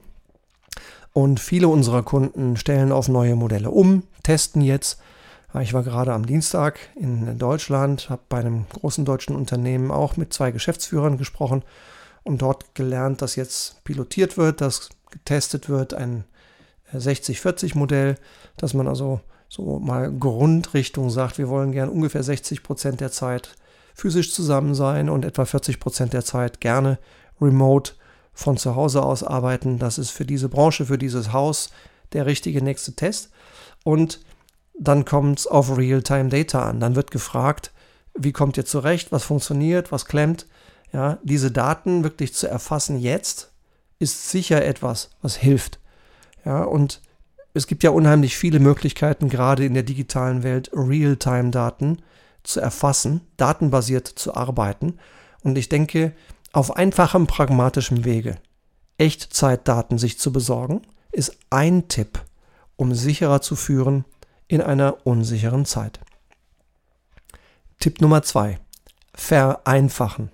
Und 1.12 1.40
viele 1.40 1.68
unserer 1.68 2.04
Kunden 2.04 2.56
stellen 2.56 2.92
auf 2.92 3.10
neue 3.10 3.36
Modelle 3.36 3.72
um, 3.72 4.04
testen 4.24 4.62
jetzt, 4.62 5.02
Ich 5.60 5.74
war 5.74 5.84
gerade 5.84 6.14
am 6.14 6.26
Dienstag 6.26 6.80
in 6.96 7.38
Deutschland, 7.40 8.10
habe 8.10 8.22
bei 8.30 8.38
einem 8.38 8.66
großen 8.70 9.06
deutschen 9.06 9.36
Unternehmen 9.36 9.90
auch 9.92 10.18
mit 10.18 10.32
zwei 10.32 10.52
Geschäftsführern 10.52 11.18
gesprochen 11.18 11.64
und 12.24 12.42
dort 12.42 12.76
gelernt, 12.76 13.22
dass 13.22 13.36
jetzt 13.36 13.84
pilotiert 13.84 14.38
wird, 14.38 14.62
dass 14.62 14.90
getestet 15.12 15.70
wird, 15.70 15.94
ein 15.94 16.26
60-40-Modell, 16.94 18.16
dass 18.58 18.74
man 18.74 18.88
also 18.88 19.22
so 19.48 19.80
mal 19.80 20.12
Grundrichtung 20.12 21.10
sagt, 21.10 21.38
wir 21.38 21.50
wollen 21.50 21.72
gern 21.72 21.90
ungefähr 21.90 22.24
60 22.24 22.64
Prozent 22.64 23.02
der 23.02 23.12
Zeit 23.12 23.56
physisch 23.96 24.34
zusammen 24.34 24.76
sein 24.76 25.10
und 25.10 25.26
etwa 25.26 25.46
40 25.46 25.80
Prozent 25.80 26.14
der 26.14 26.24
Zeit 26.24 26.62
gerne 26.62 27.00
remote 27.42 27.94
von 28.34 28.58
zu 28.58 28.76
Hause 28.76 29.04
aus 29.04 29.24
arbeiten. 29.24 29.80
Das 29.80 29.98
ist 29.98 30.12
für 30.12 30.26
diese 30.26 30.50
Branche, 30.50 30.86
für 30.86 30.98
dieses 30.98 31.34
Haus 31.34 31.72
der 32.14 32.26
richtige 32.26 32.64
nächste 32.64 32.94
Test. 32.94 33.32
Und 33.84 34.20
dann 34.78 35.04
kommt 35.04 35.40
es 35.40 35.48
auf 35.48 35.78
Real-Time-Data 35.78 36.70
an. 36.70 36.80
Dann 36.80 36.96
wird 36.96 37.12
gefragt, 37.12 37.72
wie 38.18 38.32
kommt 38.32 38.58
ihr 38.58 38.66
zurecht, 38.66 39.12
was 39.12 39.24
funktioniert, 39.24 39.92
was 39.92 40.06
klemmt. 40.06 40.48
Ja, 40.92 41.20
diese 41.24 41.52
Daten 41.52 42.04
wirklich 42.04 42.34
zu 42.34 42.48
erfassen 42.48 43.00
jetzt 43.00 43.52
ist 44.00 44.30
sicher 44.30 44.64
etwas, 44.66 45.12
was 45.22 45.36
hilft. 45.36 45.80
Ja, 46.46 46.64
und 46.64 47.02
es 47.54 47.68
gibt 47.68 47.84
ja 47.84 47.90
unheimlich 47.92 48.38
viele 48.38 48.60
Möglichkeiten, 48.60 49.30
gerade 49.30 49.66
in 49.66 49.74
der 49.74 49.84
digitalen 49.84 50.44
Welt 50.44 50.72
Real-Time-Daten 50.74 52.02
zu 52.44 52.60
erfassen, 52.60 53.22
datenbasiert 53.38 54.08
zu 54.08 54.34
arbeiten. 54.34 54.98
Und 55.44 55.58
ich 55.58 55.70
denke, 55.70 56.14
auf 56.54 56.76
einfachem, 56.76 57.28
pragmatischem 57.28 58.06
Wege 58.06 58.38
Echtzeitdaten 59.00 59.98
sich 59.98 60.20
zu 60.20 60.32
besorgen, 60.32 60.82
ist 61.12 61.38
ein 61.50 61.88
Tipp, 61.88 62.20
um 62.76 62.94
sicherer 62.94 63.42
zu 63.42 63.56
führen 63.56 64.06
in 64.48 64.62
einer 64.62 65.06
unsicheren 65.06 65.66
Zeit. 65.66 66.00
Tipp 67.80 68.02
Nummer 68.02 68.24
zwei: 68.24 68.60
Vereinfachen. 69.16 70.32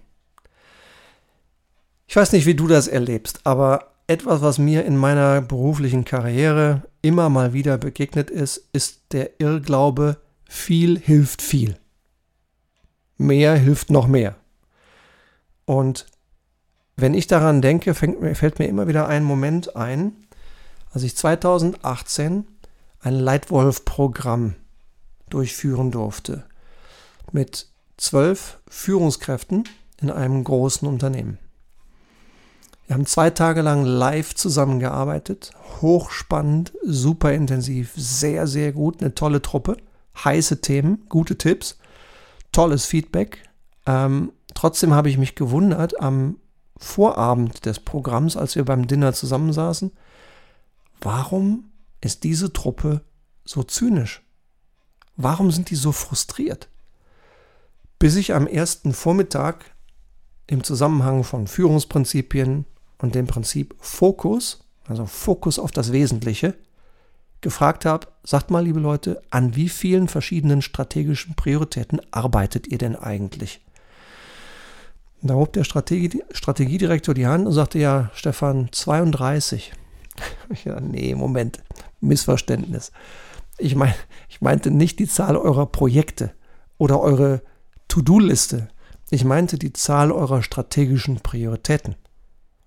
Ich 2.07 2.15
weiß 2.15 2.31
nicht, 2.31 2.45
wie 2.45 2.55
du 2.55 2.67
das 2.67 2.87
erlebst, 2.87 3.41
aber 3.43 3.91
etwas, 4.07 4.41
was 4.41 4.57
mir 4.57 4.85
in 4.85 4.97
meiner 4.97 5.41
beruflichen 5.41 6.05
Karriere 6.05 6.83
immer 7.01 7.29
mal 7.29 7.53
wieder 7.53 7.77
begegnet 7.77 8.29
ist, 8.29 8.69
ist 8.73 9.01
der 9.11 9.39
Irrglaube, 9.39 10.17
viel 10.47 10.99
hilft 10.99 11.41
viel. 11.41 11.77
Mehr 13.17 13.55
hilft 13.55 13.89
noch 13.89 14.07
mehr. 14.07 14.35
Und 15.65 16.05
wenn 16.95 17.13
ich 17.13 17.27
daran 17.27 17.61
denke, 17.61 17.93
fängt, 17.93 18.37
fällt 18.37 18.59
mir 18.59 18.67
immer 18.67 18.87
wieder 18.87 19.07
ein 19.07 19.23
Moment 19.23 19.75
ein, 19.75 20.13
als 20.91 21.03
ich 21.03 21.17
2018 21.17 22.45
ein 22.99 23.13
Leitwolf-Programm 23.15 24.55
durchführen 25.29 25.91
durfte 25.91 26.45
mit 27.31 27.67
zwölf 27.97 28.59
Führungskräften 28.67 29.67
in 29.99 30.09
einem 30.09 30.43
großen 30.43 30.87
Unternehmen. 30.87 31.37
Wir 32.87 32.93
haben 32.93 33.05
zwei 33.07 33.31
Tage 33.31 33.61
lang 33.61 33.83
live 33.83 34.35
zusammengearbeitet, 34.35 35.51
hochspannend, 35.81 36.73
super 36.83 37.33
intensiv, 37.33 37.93
sehr, 37.95 38.45
sehr 38.45 38.73
gut, 38.73 39.01
eine 39.01 39.15
tolle 39.15 39.41
Truppe, 39.41 39.77
heiße 40.23 40.61
Themen, 40.61 41.05
gute 41.09 41.37
Tipps, 41.37 41.79
tolles 42.51 42.85
Feedback. 42.85 43.49
Ähm, 43.87 44.31
trotzdem 44.53 44.93
habe 44.93 45.09
ich 45.09 45.17
mich 45.17 45.35
gewundert 45.35 45.99
am 45.99 46.37
Vorabend 46.77 47.65
des 47.65 47.79
Programms, 47.79 48.37
als 48.37 48.55
wir 48.55 48.65
beim 48.65 48.85
Dinner 48.85 49.13
zusammensaßen, 49.13 49.91
warum 51.01 51.71
ist 52.01 52.23
diese 52.23 52.53
Truppe 52.53 53.01
so 53.45 53.63
zynisch? 53.63 54.21
Warum 55.15 55.51
sind 55.51 55.69
die 55.69 55.75
so 55.75 55.91
frustriert? 55.91 56.67
Bis 57.97 58.15
ich 58.15 58.33
am 58.33 58.45
ersten 58.45 58.93
Vormittag 58.93 59.73
im 60.47 60.63
Zusammenhang 60.63 61.23
von 61.23 61.47
Führungsprinzipien, 61.47 62.65
und 63.05 63.15
dem 63.15 63.27
Prinzip 63.27 63.75
Fokus, 63.79 64.65
also 64.87 65.05
Fokus 65.05 65.59
auf 65.59 65.71
das 65.71 65.91
Wesentliche, 65.91 66.55
gefragt 67.41 67.85
habe, 67.85 68.07
sagt 68.23 68.51
mal, 68.51 68.63
liebe 68.63 68.79
Leute, 68.79 69.21
an 69.29 69.55
wie 69.55 69.69
vielen 69.69 70.07
verschiedenen 70.07 70.61
strategischen 70.61 71.35
Prioritäten 71.35 72.01
arbeitet 72.11 72.67
ihr 72.67 72.77
denn 72.77 72.95
eigentlich? 72.95 73.61
da 75.27 75.33
hob 75.33 75.53
der 75.53 75.63
Strategie, 75.63 76.23
Strategiedirektor 76.31 77.15
die 77.15 77.27
Hand 77.27 77.47
und 77.47 77.53
sagte, 77.53 77.79
ja, 77.79 78.11
Stefan, 78.13 78.69
32. 78.71 79.73
ja, 80.65 80.79
nee, 80.79 81.15
Moment, 81.15 81.59
Missverständnis. 81.99 82.91
Ich, 83.57 83.75
mein, 83.75 83.93
ich 84.29 84.41
meinte 84.41 84.69
nicht 84.69 84.99
die 84.99 85.07
Zahl 85.07 85.35
eurer 85.35 85.65
Projekte 85.65 86.31
oder 86.77 87.01
eure 87.01 87.41
To-Do-Liste. 87.87 88.67
Ich 89.09 89.23
meinte 89.23 89.57
die 89.57 89.73
Zahl 89.73 90.11
eurer 90.11 90.43
strategischen 90.43 91.21
Prioritäten. 91.21 91.95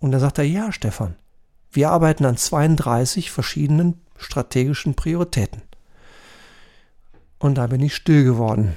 Und 0.00 0.12
dann 0.12 0.20
sagt 0.20 0.38
er, 0.38 0.44
ja, 0.44 0.72
Stefan, 0.72 1.16
wir 1.70 1.90
arbeiten 1.90 2.24
an 2.24 2.36
32 2.36 3.30
verschiedenen 3.30 4.00
strategischen 4.16 4.94
Prioritäten. 4.94 5.62
Und 7.38 7.56
da 7.56 7.66
bin 7.66 7.82
ich 7.82 7.94
still 7.94 8.24
geworden. 8.24 8.76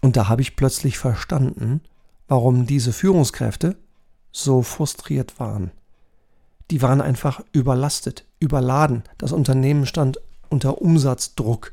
Und 0.00 0.16
da 0.16 0.28
habe 0.28 0.42
ich 0.42 0.56
plötzlich 0.56 0.98
verstanden, 0.98 1.80
warum 2.26 2.66
diese 2.66 2.92
Führungskräfte 2.92 3.76
so 4.32 4.62
frustriert 4.62 5.38
waren. 5.38 5.70
Die 6.70 6.82
waren 6.82 7.00
einfach 7.00 7.42
überlastet, 7.52 8.24
überladen. 8.40 9.04
Das 9.18 9.32
Unternehmen 9.32 9.86
stand 9.86 10.18
unter 10.48 10.80
Umsatzdruck. 10.80 11.72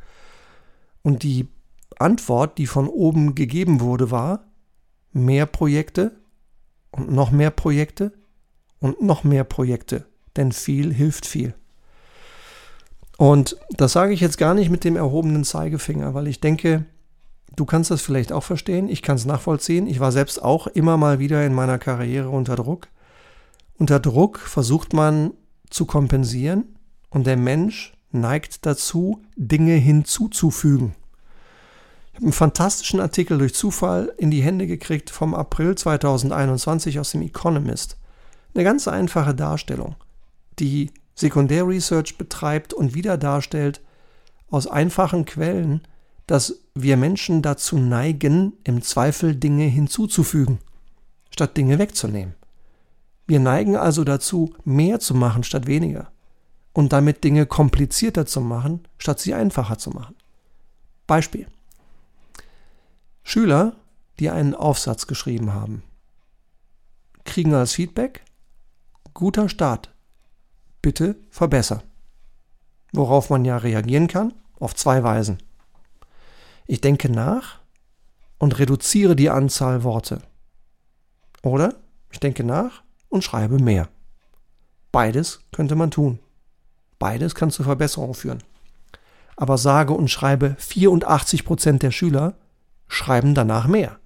Und 1.01 1.23
die 1.23 1.47
Antwort, 1.97 2.57
die 2.57 2.67
von 2.67 2.87
oben 2.87 3.33
gegeben 3.33 3.79
wurde, 3.79 4.11
war 4.11 4.43
mehr 5.11 5.45
Projekte, 5.45 6.18
und 6.91 7.11
noch 7.11 7.31
mehr 7.31 7.51
Projekte 7.51 8.13
und 8.79 9.01
noch 9.01 9.23
mehr 9.23 9.43
Projekte, 9.43 10.05
denn 10.35 10.51
viel 10.51 10.93
hilft 10.93 11.25
viel. 11.25 11.53
Und 13.17 13.57
das 13.71 13.93
sage 13.93 14.13
ich 14.13 14.21
jetzt 14.21 14.37
gar 14.37 14.53
nicht 14.53 14.69
mit 14.69 14.83
dem 14.83 14.95
erhobenen 14.95 15.43
Zeigefinger, 15.43 16.13
weil 16.13 16.27
ich 16.27 16.39
denke, 16.39 16.85
du 17.55 17.65
kannst 17.65 17.91
das 17.91 18.01
vielleicht 18.01 18.31
auch 18.31 18.43
verstehen, 18.43 18.87
ich 18.87 19.01
kann 19.01 19.17
es 19.17 19.25
nachvollziehen. 19.25 19.87
Ich 19.87 19.99
war 19.99 20.13
selbst 20.13 20.41
auch 20.41 20.67
immer 20.67 20.95
mal 20.95 21.19
wieder 21.19 21.45
in 21.45 21.53
meiner 21.53 21.79
Karriere 21.79 22.29
unter 22.29 22.55
Druck. 22.55 22.87
Unter 23.77 23.99
Druck 23.99 24.39
versucht 24.39 24.93
man 24.93 25.33
zu 25.69 25.85
kompensieren 25.85 26.63
und 27.09 27.27
der 27.27 27.37
Mensch 27.37 27.93
neigt 28.11 28.65
dazu, 28.65 29.21
Dinge 29.35 29.73
hinzuzufügen 29.73 30.95
einen 32.21 32.33
fantastischen 32.33 32.99
Artikel 32.99 33.37
durch 33.37 33.53
Zufall 33.53 34.13
in 34.17 34.31
die 34.31 34.41
Hände 34.41 34.67
gekriegt 34.67 35.09
vom 35.09 35.33
April 35.33 35.75
2021 35.75 36.99
aus 36.99 37.11
dem 37.11 37.21
Economist. 37.21 37.97
Eine 38.53 38.63
ganz 38.63 38.87
einfache 38.87 39.35
Darstellung, 39.35 39.95
die 40.59 40.91
Sekundärresearch 41.15 42.17
betreibt 42.17 42.73
und 42.73 42.93
wieder 42.93 43.17
darstellt 43.17 43.81
aus 44.49 44.67
einfachen 44.67 45.25
Quellen, 45.25 45.81
dass 46.27 46.61
wir 46.75 46.97
Menschen 46.97 47.41
dazu 47.41 47.77
neigen, 47.77 48.53
im 48.63 48.81
Zweifel 48.81 49.35
Dinge 49.35 49.65
hinzuzufügen, 49.65 50.59
statt 51.29 51.57
Dinge 51.57 51.79
wegzunehmen. 51.79 52.35
Wir 53.27 53.39
neigen 53.39 53.75
also 53.75 54.03
dazu, 54.03 54.53
mehr 54.65 54.99
zu 54.99 55.13
machen 55.13 55.43
statt 55.43 55.67
weniger 55.67 56.11
und 56.73 56.93
damit 56.93 57.23
Dinge 57.23 57.45
komplizierter 57.45 58.25
zu 58.25 58.41
machen, 58.41 58.87
statt 58.97 59.19
sie 59.19 59.33
einfacher 59.33 59.77
zu 59.77 59.91
machen. 59.91 60.15
Beispiel. 61.07 61.47
Schüler, 63.29 63.75
die 64.17 64.31
einen 64.31 64.55
Aufsatz 64.55 65.05
geschrieben 65.05 65.53
haben, 65.53 65.83
kriegen 67.25 67.53
als 67.53 67.73
Feedback, 67.73 68.25
guter 69.13 69.49
Start, 69.49 69.93
bitte 70.81 71.15
verbessern. 71.29 71.83
Worauf 72.91 73.29
man 73.29 73.45
ja 73.45 73.57
reagieren 73.57 74.07
kann, 74.07 74.33
auf 74.59 74.73
zwei 74.73 75.03
Weisen. 75.03 75.37
Ich 76.65 76.81
denke 76.81 77.11
nach 77.11 77.59
und 78.39 78.57
reduziere 78.57 79.15
die 79.15 79.29
Anzahl 79.29 79.83
Worte. 79.83 80.23
Oder 81.43 81.75
ich 82.09 82.19
denke 82.19 82.43
nach 82.43 82.81
und 83.09 83.23
schreibe 83.23 83.59
mehr. 83.59 83.89
Beides 84.91 85.41
könnte 85.51 85.75
man 85.75 85.91
tun. 85.91 86.17
Beides 86.97 87.35
kann 87.35 87.51
zu 87.51 87.61
Verbesserungen 87.61 88.15
führen. 88.15 88.43
Aber 89.35 89.59
sage 89.59 89.93
und 89.93 90.09
schreibe 90.09 90.57
84% 90.59 91.77
der 91.77 91.91
Schüler 91.91 92.35
schreiben 92.89 93.33
danach 93.33 93.67
mehr. 93.67 93.97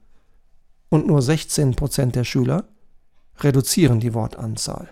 Und 0.89 1.07
nur 1.07 1.21
16% 1.21 2.11
der 2.11 2.23
Schüler 2.23 2.65
reduzieren 3.39 3.99
die 3.99 4.13
Wortanzahl. 4.13 4.89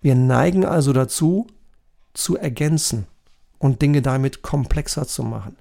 Wir 0.00 0.14
neigen 0.14 0.64
also 0.64 0.92
dazu, 0.92 1.48
zu 2.14 2.36
ergänzen 2.36 3.06
und 3.58 3.82
Dinge 3.82 4.02
damit 4.02 4.42
komplexer 4.42 5.06
zu 5.06 5.24
machen. 5.24 5.56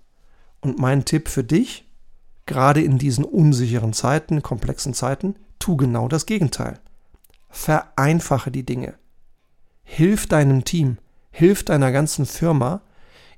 Und 0.62 0.78
mein 0.78 1.06
Tipp 1.06 1.30
für 1.30 1.44
dich, 1.44 1.88
gerade 2.46 2.82
in 2.82 3.00
diesen 3.00 3.24
unsicheren 3.24 3.94
Zeiten, 3.94 4.44
komplexen 4.44 4.94
Zeiten, 4.94 5.36
tu 5.60 5.78
genau 5.78 6.08
das 6.08 6.26
Gegenteil. 6.26 6.80
Vereinfache 7.50 8.52
die 8.52 8.66
Dinge. 8.66 8.96
Hilf 9.84 10.28
deinem 10.28 10.64
Team, 10.64 10.98
hilf 11.32 11.64
deiner 11.64 11.92
ganzen 11.92 12.26
Firma, 12.26 12.82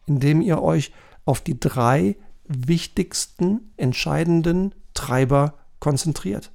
indem 0.05 0.41
ihr 0.41 0.61
euch 0.61 0.91
auf 1.25 1.41
die 1.41 1.59
drei 1.59 2.15
wichtigsten, 2.49 3.71
entscheidenden 3.77 4.75
Treiber 4.93 5.53
konzentriert. 5.79 6.51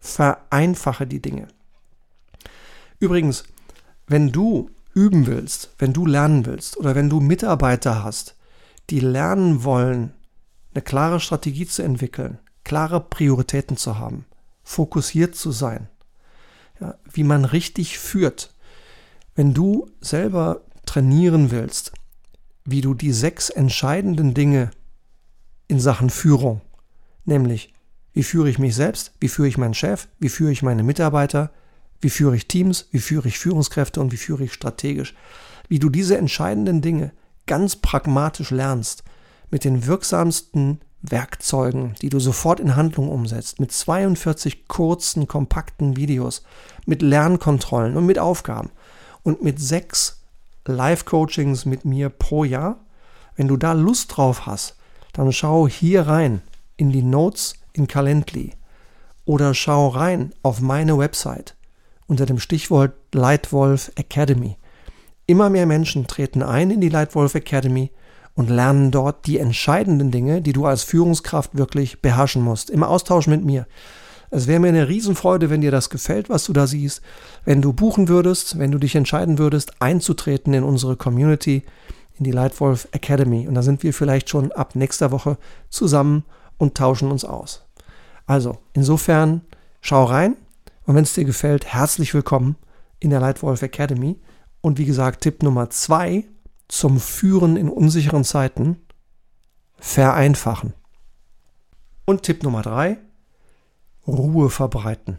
Vereinfache 0.00 1.06
die 1.06 1.22
Dinge. 1.22 1.48
Übrigens, 2.98 3.44
wenn 4.06 4.32
du 4.32 4.68
üben 4.94 5.26
willst, 5.26 5.70
wenn 5.78 5.92
du 5.92 6.04
lernen 6.04 6.44
willst 6.44 6.76
oder 6.76 6.94
wenn 6.94 7.08
du 7.08 7.20
Mitarbeiter 7.20 8.04
hast, 8.04 8.36
die 8.90 9.00
lernen 9.00 9.64
wollen, 9.64 10.12
eine 10.74 10.82
klare 10.82 11.20
Strategie 11.20 11.66
zu 11.66 11.82
entwickeln, 11.82 12.38
klare 12.64 13.00
Prioritäten 13.00 13.76
zu 13.76 13.98
haben, 13.98 14.26
fokussiert 14.64 15.34
zu 15.34 15.52
sein, 15.52 15.88
ja, 16.80 16.96
wie 17.10 17.24
man 17.24 17.44
richtig 17.44 17.98
führt. 17.98 18.52
Wenn 19.34 19.54
du 19.54 19.90
selber 20.00 20.62
trainieren 20.84 21.50
willst, 21.50 21.92
wie 22.64 22.80
du 22.80 22.94
die 22.94 23.12
sechs 23.12 23.50
entscheidenden 23.50 24.34
Dinge 24.34 24.70
in 25.72 25.80
Sachen 25.80 26.10
Führung, 26.10 26.60
nämlich 27.24 27.72
wie 28.12 28.22
führe 28.22 28.50
ich 28.50 28.58
mich 28.58 28.74
selbst, 28.74 29.12
wie 29.20 29.28
führe 29.28 29.48
ich 29.48 29.56
meinen 29.56 29.72
Chef, 29.72 30.06
wie 30.18 30.28
führe 30.28 30.52
ich 30.52 30.62
meine 30.62 30.82
Mitarbeiter, 30.82 31.50
wie 32.02 32.10
führe 32.10 32.36
ich 32.36 32.46
Teams, 32.46 32.88
wie 32.90 32.98
führe 32.98 33.26
ich 33.26 33.38
Führungskräfte? 33.38 33.98
Und 33.98 34.12
wie 34.12 34.18
führe 34.18 34.44
ich 34.44 34.52
strategisch, 34.52 35.14
wie 35.68 35.78
du 35.78 35.88
diese 35.88 36.18
entscheidenden 36.18 36.82
Dinge 36.82 37.12
ganz 37.46 37.76
pragmatisch 37.76 38.50
lernst, 38.50 39.02
mit 39.50 39.64
den 39.64 39.86
wirksamsten 39.86 40.80
Werkzeugen, 41.00 41.94
die 42.02 42.10
du 42.10 42.20
sofort 42.20 42.60
in 42.60 42.76
Handlung 42.76 43.08
umsetzt, 43.08 43.58
mit 43.58 43.72
42 43.72 44.68
kurzen, 44.68 45.26
kompakten 45.26 45.96
Videos, 45.96 46.42
mit 46.84 47.00
Lernkontrollen 47.00 47.96
und 47.96 48.04
mit 48.04 48.18
Aufgaben 48.18 48.68
und 49.22 49.42
mit 49.42 49.58
sechs 49.58 50.20
Live-Coachings 50.66 51.64
mit 51.64 51.86
mir 51.86 52.10
pro 52.10 52.44
Jahr. 52.44 52.80
Wenn 53.36 53.48
du 53.48 53.56
da 53.56 53.72
Lust 53.72 54.14
drauf 54.14 54.44
hast, 54.44 54.76
dann 55.12 55.32
schau 55.32 55.68
hier 55.68 56.06
rein 56.06 56.42
in 56.76 56.90
die 56.90 57.02
Notes 57.02 57.54
in 57.72 57.86
Calendly 57.86 58.52
oder 59.24 59.54
schau 59.54 59.88
rein 59.88 60.32
auf 60.42 60.60
meine 60.60 60.98
Website 60.98 61.54
unter 62.06 62.26
dem 62.26 62.38
Stichwort 62.38 62.92
Lightwolf 63.12 63.92
Academy. 63.94 64.56
Immer 65.26 65.50
mehr 65.50 65.66
Menschen 65.66 66.06
treten 66.06 66.42
ein 66.42 66.70
in 66.70 66.80
die 66.80 66.88
Lightwolf 66.88 67.34
Academy 67.34 67.90
und 68.34 68.50
lernen 68.50 68.90
dort 68.90 69.26
die 69.26 69.38
entscheidenden 69.38 70.10
Dinge, 70.10 70.42
die 70.42 70.52
du 70.52 70.66
als 70.66 70.82
Führungskraft 70.82 71.56
wirklich 71.56 72.00
beherrschen 72.00 72.42
musst, 72.42 72.70
im 72.70 72.82
Austausch 72.82 73.26
mit 73.26 73.44
mir. 73.44 73.66
Es 74.30 74.46
wäre 74.46 74.60
mir 74.60 74.68
eine 74.68 74.88
Riesenfreude, 74.88 75.50
wenn 75.50 75.60
dir 75.60 75.70
das 75.70 75.90
gefällt, 75.90 76.30
was 76.30 76.44
du 76.44 76.54
da 76.54 76.66
siehst, 76.66 77.02
wenn 77.44 77.60
du 77.60 77.74
buchen 77.74 78.08
würdest, 78.08 78.58
wenn 78.58 78.70
du 78.70 78.78
dich 78.78 78.94
entscheiden 78.94 79.36
würdest, 79.38 79.80
einzutreten 79.80 80.54
in 80.54 80.64
unsere 80.64 80.96
Community, 80.96 81.64
in 82.14 82.24
die 82.24 82.30
Lightwolf 82.30 82.88
Academy. 82.92 83.46
Und 83.46 83.54
da 83.54 83.62
sind 83.62 83.82
wir 83.82 83.92
vielleicht 83.92 84.28
schon 84.28 84.52
ab 84.52 84.74
nächster 84.74 85.10
Woche 85.10 85.38
zusammen 85.68 86.24
und 86.58 86.76
tauschen 86.76 87.10
uns 87.10 87.24
aus. 87.24 87.66
Also, 88.26 88.58
insofern, 88.72 89.42
schau 89.80 90.04
rein 90.04 90.36
und 90.84 90.94
wenn 90.94 91.04
es 91.04 91.14
dir 91.14 91.24
gefällt, 91.24 91.66
herzlich 91.66 92.14
willkommen 92.14 92.56
in 93.00 93.10
der 93.10 93.20
Lightwolf 93.20 93.62
Academy. 93.62 94.20
Und 94.60 94.78
wie 94.78 94.84
gesagt, 94.84 95.22
Tipp 95.22 95.42
Nummer 95.42 95.70
zwei, 95.70 96.24
zum 96.68 97.00
Führen 97.00 97.56
in 97.56 97.68
unsicheren 97.68 98.24
Zeiten 98.24 98.76
vereinfachen. 99.78 100.74
Und 102.04 102.22
Tipp 102.22 102.42
Nummer 102.42 102.62
drei, 102.62 102.98
Ruhe 104.06 104.50
verbreiten. 104.50 105.18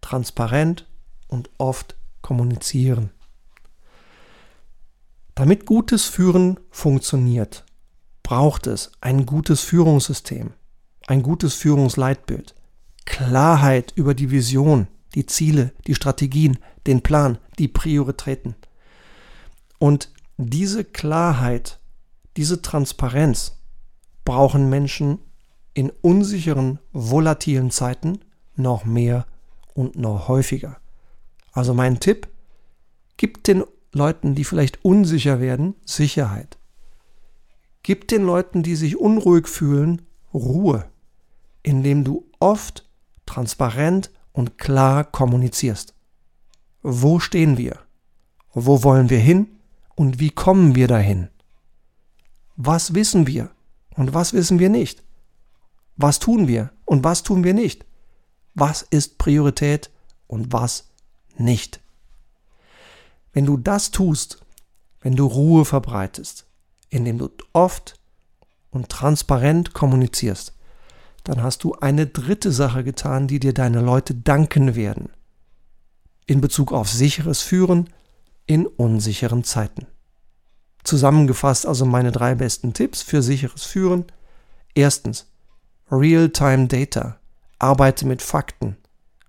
Transparent 0.00 0.86
und 1.28 1.50
oft 1.58 1.96
kommunizieren. 2.22 3.10
Damit 5.38 5.66
gutes 5.66 6.06
Führen 6.06 6.58
funktioniert, 6.68 7.64
braucht 8.24 8.66
es 8.66 8.90
ein 9.00 9.24
gutes 9.24 9.60
Führungssystem, 9.60 10.52
ein 11.06 11.22
gutes 11.22 11.54
Führungsleitbild, 11.54 12.56
Klarheit 13.04 13.92
über 13.94 14.14
die 14.14 14.32
Vision, 14.32 14.88
die 15.14 15.26
Ziele, 15.26 15.72
die 15.86 15.94
Strategien, 15.94 16.58
den 16.88 17.02
Plan, 17.02 17.38
die 17.56 17.68
Prioritäten. 17.68 18.56
Und 19.78 20.10
diese 20.38 20.82
Klarheit, 20.82 21.78
diese 22.36 22.60
Transparenz 22.60 23.58
brauchen 24.24 24.68
Menschen 24.68 25.20
in 25.72 25.90
unsicheren, 26.02 26.80
volatilen 26.92 27.70
Zeiten 27.70 28.18
noch 28.56 28.84
mehr 28.84 29.24
und 29.72 29.94
noch 29.94 30.26
häufiger. 30.26 30.78
Also 31.52 31.74
mein 31.74 32.00
Tipp, 32.00 32.26
gib 33.16 33.44
den 33.44 33.62
Leuten, 33.92 34.34
die 34.34 34.44
vielleicht 34.44 34.84
unsicher 34.84 35.40
werden, 35.40 35.74
Sicherheit. 35.84 36.58
Gib 37.82 38.08
den 38.08 38.24
Leuten, 38.24 38.62
die 38.62 38.76
sich 38.76 38.98
unruhig 38.98 39.48
fühlen, 39.48 40.02
Ruhe, 40.34 40.84
indem 41.62 42.04
du 42.04 42.26
oft, 42.38 42.88
transparent 43.24 44.10
und 44.32 44.58
klar 44.58 45.04
kommunizierst. 45.04 45.94
Wo 46.82 47.18
stehen 47.18 47.56
wir? 47.56 47.78
Wo 48.52 48.82
wollen 48.82 49.10
wir 49.10 49.18
hin? 49.18 49.58
und 49.98 50.20
wie 50.20 50.30
kommen 50.30 50.76
wir 50.76 50.86
dahin? 50.86 51.28
Was 52.54 52.94
wissen 52.94 53.26
wir 53.26 53.50
und 53.96 54.14
was 54.14 54.32
wissen 54.32 54.60
wir 54.60 54.68
nicht? 54.68 55.02
Was 55.96 56.20
tun 56.20 56.46
wir 56.46 56.70
und 56.84 57.02
was 57.02 57.24
tun 57.24 57.42
wir 57.42 57.52
nicht? 57.52 57.84
Was 58.54 58.82
ist 58.82 59.18
Priorität 59.18 59.90
und 60.28 60.52
was 60.52 60.90
nicht? 61.36 61.80
Wenn 63.32 63.46
du 63.46 63.56
das 63.56 63.90
tust, 63.90 64.38
wenn 65.00 65.16
du 65.16 65.26
Ruhe 65.26 65.64
verbreitest, 65.64 66.46
indem 66.90 67.18
du 67.18 67.30
oft 67.52 67.94
und 68.70 68.88
transparent 68.88 69.74
kommunizierst, 69.74 70.54
dann 71.24 71.42
hast 71.42 71.64
du 71.64 71.74
eine 71.74 72.06
dritte 72.06 72.52
Sache 72.52 72.84
getan, 72.84 73.28
die 73.28 73.38
dir 73.38 73.52
deine 73.52 73.80
Leute 73.80 74.14
danken 74.14 74.74
werden. 74.74 75.10
In 76.26 76.40
Bezug 76.40 76.72
auf 76.72 76.88
sicheres 76.88 77.42
Führen, 77.42 77.90
in 78.46 78.66
unsicheren 78.66 79.44
Zeiten. 79.44 79.86
Zusammengefasst 80.84 81.66
also 81.66 81.84
meine 81.84 82.12
drei 82.12 82.34
besten 82.34 82.72
Tipps 82.72 83.02
für 83.02 83.22
sicheres 83.22 83.64
Führen. 83.64 84.06
Erstens, 84.74 85.26
Real-Time 85.90 86.66
Data. 86.66 87.18
Arbeite 87.58 88.06
mit 88.06 88.22
Fakten, 88.22 88.76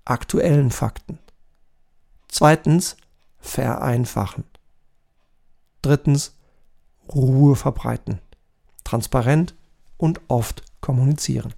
aktuellen 0.05 0.69
Fakten. 0.71 1.17
Zweitens, 2.27 2.95
vereinfachen. 3.39 4.43
Drittens, 5.81 6.35
Ruhe 7.13 7.55
verbreiten, 7.55 8.19
transparent 8.83 9.55
und 9.97 10.21
oft 10.27 10.63
kommunizieren. 10.81 11.53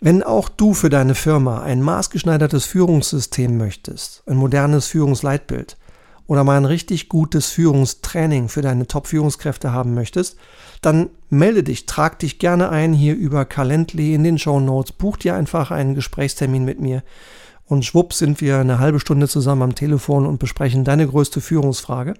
Wenn 0.00 0.22
auch 0.22 0.48
du 0.50 0.74
für 0.74 0.90
deine 0.90 1.14
Firma 1.14 1.62
ein 1.62 1.80
maßgeschneidertes 1.82 2.66
Führungssystem 2.66 3.56
möchtest, 3.56 4.22
ein 4.26 4.36
modernes 4.36 4.86
Führungsleitbild 4.88 5.78
oder 6.26 6.44
mal 6.44 6.58
ein 6.58 6.66
richtig 6.66 7.08
gutes 7.08 7.46
Führungstraining 7.46 8.48
für 8.48 8.60
deine 8.60 8.86
Top-Führungskräfte 8.86 9.72
haben 9.72 9.94
möchtest, 9.94 10.36
dann 10.82 11.08
melde 11.30 11.62
dich, 11.62 11.86
trag 11.86 12.18
dich 12.18 12.38
gerne 12.38 12.68
ein 12.68 12.92
hier 12.92 13.14
über 13.14 13.46
Calendly 13.46 14.12
in 14.12 14.22
den 14.22 14.38
Show 14.38 14.60
Notes, 14.60 14.92
buch 14.92 15.16
dir 15.16 15.34
einfach 15.34 15.70
einen 15.70 15.94
Gesprächstermin 15.94 16.64
mit 16.64 16.78
mir 16.78 17.02
und 17.66 17.84
schwupp 17.84 18.12
sind 18.12 18.40
wir 18.40 18.58
eine 18.58 18.78
halbe 18.78 19.00
Stunde 19.00 19.28
zusammen 19.28 19.62
am 19.62 19.74
Telefon 19.74 20.26
und 20.26 20.38
besprechen 20.38 20.84
deine 20.84 21.06
größte 21.06 21.40
Führungsfrage. 21.40 22.14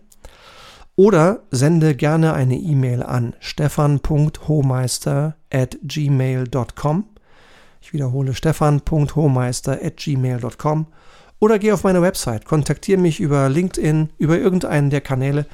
Oder 0.97 1.41
sende 1.51 1.95
gerne 1.95 2.35
eine 2.35 2.57
E-Mail 2.57 3.03
an 3.03 3.35
stefan.hohmeister 3.41 5.37
at 5.51 5.79
gmail.com 5.83 7.05
ich 7.87 7.93
wiederhole 7.93 8.35
stefan.hohmeister.gmail.com 8.35 10.87
oder 11.39 11.59
geh 11.61 11.71
auf 11.71 11.85
meine 11.85 12.03
Website, 12.03 12.45
kontaktiere 12.45 13.01
mich 13.01 13.21
über 13.21 13.49
LinkedIn, 13.49 14.11
über 14.19 14.37
irgendeinen 14.39 14.91
der 14.91 15.03
Kanäle. 15.03 15.47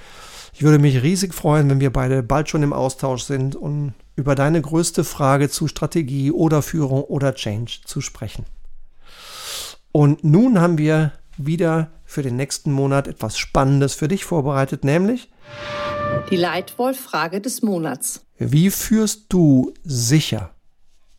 Ich 0.54 0.62
würde 0.62 0.78
mich 0.78 1.02
riesig 1.02 1.34
freuen, 1.34 1.68
wenn 1.68 1.80
wir 1.80 1.92
beide 1.92 2.22
bald 2.22 2.48
schon 2.48 2.62
im 2.62 2.72
Austausch 2.72 3.24
sind 3.24 3.54
und 3.54 3.92
über 4.16 4.34
deine 4.34 4.62
größte 4.62 5.04
Frage 5.04 5.50
zu 5.50 5.68
Strategie 5.68 6.30
oder 6.30 6.62
Führung 6.62 7.02
oder 7.02 7.34
Change 7.34 7.80
zu 7.84 8.00
sprechen. 8.00 8.46
Und 9.92 10.24
nun 10.24 10.60
haben 10.60 10.78
wir 10.78 11.12
wieder 11.36 11.90
für 12.04 12.22
den 12.22 12.36
nächsten 12.36 12.72
Monat 12.72 13.06
etwas 13.08 13.38
Spannendes 13.38 13.94
für 13.94 14.08
dich 14.08 14.24
vorbereitet, 14.24 14.84
nämlich 14.84 15.30
die 16.30 16.36
Leitwolf-Frage 16.36 17.40
des 17.40 17.62
Monats. 17.62 18.24
Wie 18.38 18.70
führst 18.70 19.26
du 19.28 19.72
sicher 19.84 20.50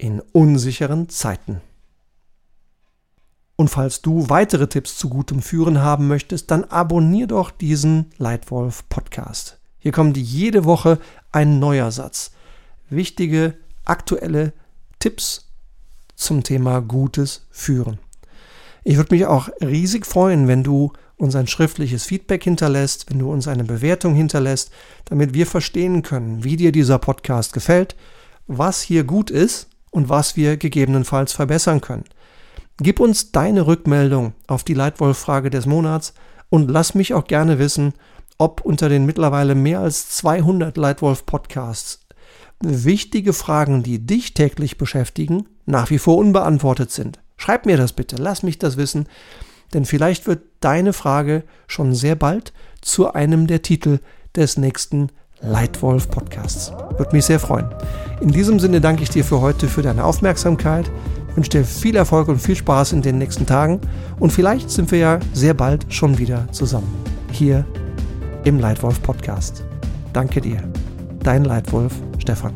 in 0.03 0.19
unsicheren 0.19 1.07
Zeiten. 1.07 1.61
Und 3.55 3.69
falls 3.69 4.01
du 4.01 4.29
weitere 4.29 4.67
Tipps 4.67 4.97
zu 4.97 5.07
gutem 5.07 5.41
Führen 5.41 5.79
haben 5.79 6.09
möchtest, 6.09 6.51
dann 6.51 6.65
abonnier 6.65 7.27
doch 7.27 7.51
diesen 7.51 8.11
Leitwolf 8.17 8.89
Podcast. 8.89 9.59
Hier 9.79 9.93
kommt 9.93 10.17
jede 10.17 10.65
Woche 10.65 10.99
ein 11.31 11.59
neuer 11.59 11.91
Satz. 11.91 12.31
Wichtige, 12.89 13.55
aktuelle 13.85 14.51
Tipps 14.99 15.47
zum 16.15 16.43
Thema 16.43 16.81
gutes 16.81 17.47
Führen. 17.49 17.99
Ich 18.83 18.97
würde 18.97 19.15
mich 19.15 19.25
auch 19.25 19.49
riesig 19.61 20.05
freuen, 20.05 20.47
wenn 20.47 20.63
du 20.63 20.91
uns 21.15 21.35
ein 21.35 21.47
schriftliches 21.47 22.03
Feedback 22.03 22.43
hinterlässt, 22.43 23.09
wenn 23.09 23.19
du 23.19 23.31
uns 23.31 23.47
eine 23.47 23.63
Bewertung 23.63 24.13
hinterlässt, 24.13 24.71
damit 25.05 25.33
wir 25.33 25.47
verstehen 25.47 26.01
können, 26.01 26.43
wie 26.43 26.57
dir 26.57 26.73
dieser 26.73 26.99
Podcast 26.99 27.53
gefällt, 27.53 27.95
was 28.45 28.81
hier 28.81 29.05
gut 29.05 29.31
ist 29.31 29.69
und 29.91 30.09
was 30.09 30.35
wir 30.35 30.57
gegebenenfalls 30.57 31.31
verbessern 31.31 31.79
können. 31.79 32.03
Gib 32.77 32.99
uns 32.99 33.31
deine 33.31 33.67
Rückmeldung 33.67 34.33
auf 34.47 34.63
die 34.63 34.73
Leitwolf-Frage 34.73 35.49
des 35.49 35.65
Monats 35.65 36.13
und 36.49 36.69
lass 36.69 36.93
mich 36.93 37.13
auch 37.13 37.25
gerne 37.25 37.59
wissen, 37.59 37.93
ob 38.37 38.61
unter 38.61 38.89
den 38.89 39.05
mittlerweile 39.05 39.55
mehr 39.55 39.79
als 39.79 40.09
200 40.09 40.75
Leitwolf-Podcasts 40.75 42.01
wichtige 42.59 43.33
Fragen, 43.33 43.83
die 43.83 44.05
dich 44.05 44.33
täglich 44.33 44.77
beschäftigen, 44.77 45.47
nach 45.65 45.89
wie 45.89 45.99
vor 45.99 46.17
unbeantwortet 46.17 46.91
sind. 46.91 47.22
Schreib 47.43 47.65
mir 47.65 47.75
das 47.75 47.91
bitte, 47.91 48.15
lass 48.15 48.41
mich 48.41 48.57
das 48.57 48.77
wissen, 48.77 49.05
denn 49.73 49.83
vielleicht 49.83 50.27
wird 50.27 50.43
deine 50.61 50.93
Frage 50.93 51.43
schon 51.67 51.93
sehr 51.93 52.15
bald 52.15 52.53
zu 52.79 53.11
einem 53.13 53.47
der 53.47 53.61
Titel 53.61 53.99
des 54.33 54.55
nächsten 54.55 55.09
Leitwolf 55.41 56.09
Podcasts. 56.09 56.71
Würde 56.95 57.13
mich 57.13 57.25
sehr 57.25 57.41
freuen. 57.41 57.67
In 58.21 58.29
diesem 58.29 58.61
Sinne 58.61 58.79
danke 58.79 59.03
ich 59.03 59.09
dir 59.09 59.25
für 59.25 59.41
heute 59.41 59.67
für 59.67 59.81
deine 59.81 60.05
Aufmerksamkeit, 60.05 60.89
wünsche 61.35 61.49
dir 61.49 61.65
viel 61.65 61.97
Erfolg 61.97 62.29
und 62.29 62.39
viel 62.39 62.55
Spaß 62.55 62.93
in 62.93 63.01
den 63.01 63.17
nächsten 63.17 63.45
Tagen 63.45 63.81
und 64.21 64.31
vielleicht 64.31 64.71
sind 64.71 64.89
wir 64.91 64.99
ja 64.99 65.19
sehr 65.33 65.53
bald 65.53 65.85
schon 65.89 66.17
wieder 66.19 66.47
zusammen. 66.53 66.87
Hier 67.29 67.65
im 68.45 68.57
Leitwolf 68.57 69.03
Podcast. 69.03 69.65
Danke 70.13 70.39
dir. 70.39 70.63
Dein 71.19 71.43
Leitwolf 71.43 71.91
Stefan. 72.19 72.53